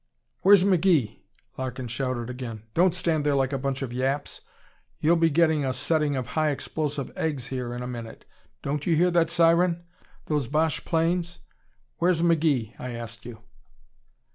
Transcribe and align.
"Where's 0.41 0.63
McGee?" 0.63 1.19
Larkin 1.59 1.87
shouted 1.87 2.27
again. 2.27 2.63
"Don't 2.73 2.95
stand 2.95 3.23
there 3.23 3.35
like 3.35 3.53
a 3.53 3.57
bunch 3.59 3.83
of 3.83 3.93
yaps! 3.93 4.41
You'll 4.99 5.15
be 5.15 5.29
getting 5.29 5.63
a 5.63 5.75
setting 5.75 6.15
of 6.15 6.29
high 6.29 6.49
explosive 6.49 7.15
eggs 7.15 7.45
here 7.45 7.75
in 7.75 7.83
a 7.83 7.87
minute. 7.87 8.25
Don't 8.63 8.87
you 8.87 8.95
hear 8.95 9.11
that 9.11 9.29
siren? 9.29 9.83
Those 10.25 10.47
Boche 10.47 10.85
planes? 10.85 11.37
Where's 11.99 12.23
McGee, 12.23 12.73
I 12.79 12.93
asked 12.95 13.25
you?" 13.27 13.41